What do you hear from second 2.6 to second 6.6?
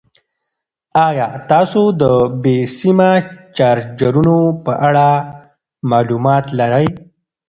سیمه چارجرونو په اړه معلومات